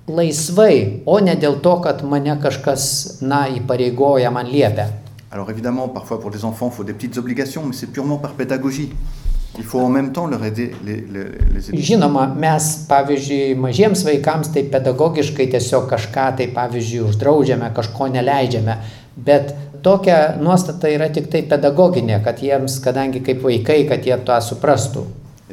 [0.07, 4.91] laisvai, o ne dėl to, kad mane kažkas, na, įpareigoja, man liepia.
[5.33, 8.33] Alors évidemment, parfois pour les enfants, il faut des petites obligations, mais c'est purement par
[8.33, 8.91] pédagogie.
[9.59, 11.83] Il faut en même temps leur aider, les, les, les aider.
[11.83, 18.77] Žinoma, mes, pavyzdžiui, mažiems vaikams tai pedagogiškai tiesiog kažką tai, pavyzdžiui, uždraudžiame, kažko neleidžiame,
[19.17, 24.39] bet tokia nuostata yra tik tai pedagoginė, kad jiems, kadangi kaip vaikai, kad jie tą
[24.45, 25.07] suprastų.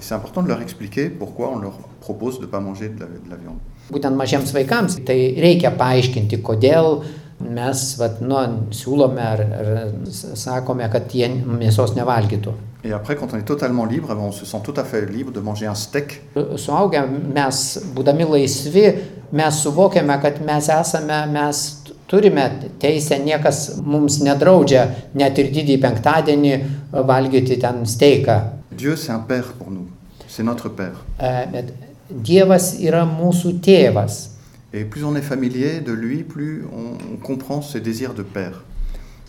[0.04, 3.06] C'est important de leur expliquer pourquoi on leur propose de ne pas manger de la,
[3.06, 3.62] de la viande.
[3.92, 6.98] Būtent mažiems vaikams tai reikia paaiškinti, kodėl
[7.44, 8.40] mes vat, nu,
[8.76, 9.72] siūlome ar, ar
[10.12, 12.52] sakome, kad jie mėsos nevalgytų.
[12.84, 15.32] Et après, quand on est totalement libre, eh on se sent tout à fait libre
[15.32, 16.22] de manger un steak
[16.58, 17.62] Suaugę mes,
[17.96, 18.86] būdami laisvi,
[19.32, 21.64] mes suvokiame, kad mes esame, mes
[22.12, 22.50] turime
[22.84, 24.84] teisę, niekas mums nedraudžia
[25.16, 26.54] net ir didįjį penktadienį
[26.92, 28.42] valgyti ten steiką.
[28.76, 29.88] Dieu, c'est un Père pour nous.
[30.36, 30.96] C'est notre Père.
[31.54, 31.68] Bet
[32.10, 34.32] Dievas yra mūsų tėvas.
[34.74, 38.64] Et plus on est familier de lui, plus on, comprend ses désirs de Père.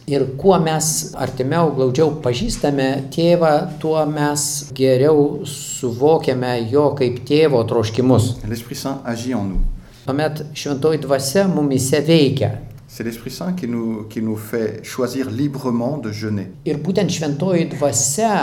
[0.08, 0.88] Ir kuo mes
[1.20, 8.38] artimiau, glaudžiau pažįstame tėvą, tuo mes geriau suvokiame jo kaip tėvo troškimus.
[8.42, 9.60] Et L'Esprit Saint agit en nous.
[10.06, 12.54] Tuomet šventoji dvasia mumise veikia.
[12.88, 16.48] C'est l'Esprit Saint qui nous, qui nous fait choisir librement de jeûner.
[16.64, 18.38] Ir būtent šventoji dvasia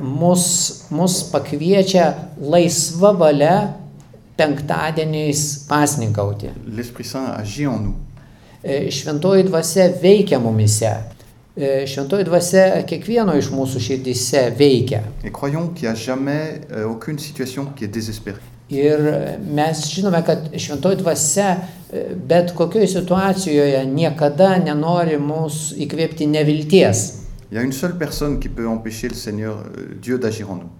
[0.00, 3.74] mus, mus pakviečia laisva valia
[4.36, 6.50] penktadieniais pasninkauti.
[8.62, 10.90] E, Šventoji dvasia veikia mumise.
[11.56, 15.04] E, Šventoji dvasia kiekvieno iš mūsų širdise veikia.
[18.32, 18.40] Euh.
[18.74, 19.00] Ir
[19.54, 27.23] mes žinome, kad šventoji dvasia e, bet kokioje situacijoje niekada nenori mūsų įkvėpti nevilties.
[27.50, 30.56] Il y a une seule personne qui peut empêcher le Seigneur, euh, Dieu, d'agir en
[30.56, 30.70] nous.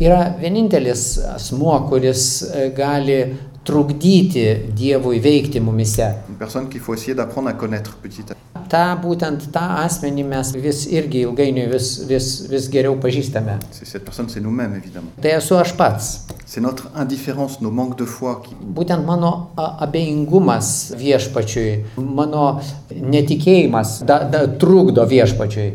[0.00, 3.18] Yra vienintelis asmuo, kuris e, gali
[3.64, 6.00] trukdyti Dievui veikti mumise.
[6.28, 8.38] Une personne qu'il faut essayer d'apprendre à connaître petit à petit.
[8.72, 13.58] Ta būtent tą asmenį mes vis irgi ilgainiui vis, vis, vis geriau pažįstame.
[13.70, 15.10] C'est- Cette personne, c'est nous-mêmes, évidemment.
[15.20, 16.24] Tai esu aš pats.
[16.46, 22.60] C'est notre indifférence, nos manques de foi qui, Būtent mano abejingumas viešpačiui, mano
[22.90, 25.72] netikėjimas da, da, trukdo viešpačiui.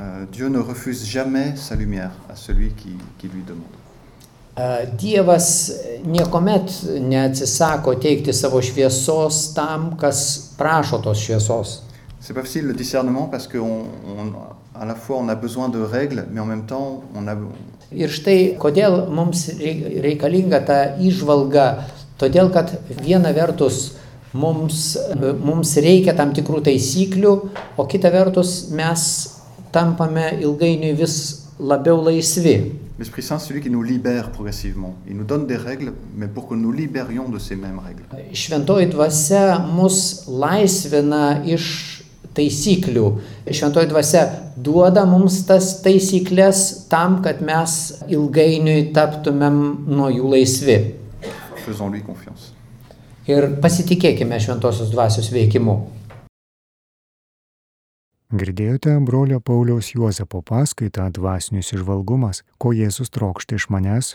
[0.00, 3.76] Euh, Dieu ne refuse jamais sa lumière à celui qui, qui lui demande.
[4.58, 5.70] E, Dievas
[6.04, 10.24] niekuomet neatsisako teikti savo šviesos tam, kas
[10.58, 11.82] prašo tos šviesos.
[12.20, 13.58] C'est pas facile le discernement parce qu'à
[14.74, 17.36] à la fois on a besoin de règles, mais en même temps on a,
[17.90, 21.64] Ir štai kodėl mums rei- reikalinga ta išvalga.
[22.20, 22.70] Todėl, kad
[23.02, 23.96] viena vertus
[24.32, 24.96] mums,
[25.42, 27.32] mums reikia tam tikrų taisyklių,
[27.76, 29.39] o kita vertus mes
[29.72, 31.16] tampame ilgainiui vis
[31.60, 32.72] labiau laisvi.
[32.98, 34.94] L'Esprit Saint, celui qui nous libère progressivement.
[35.08, 38.04] Il nous donne des règles, mais pour que nous libérions de ces mêmes règles.
[38.34, 41.64] Šventoji dvasia mus laisvina iš
[42.36, 43.06] taisyklių.
[43.48, 47.76] Šventoji dvasia duoda mums tas taisyklės tam, kad mes
[48.12, 50.76] ilgainiui taptumėm nuo jų laisvi.
[51.64, 52.52] Faisons-lui confiance.
[53.30, 55.78] Ir pasitikėkime šventosios dvasios veikimu.
[58.30, 64.12] Girdėjote brolio Pauliaus Juozapo paskaitą dvasinius išvalgumas, ko Jėzus trokšta iš manęs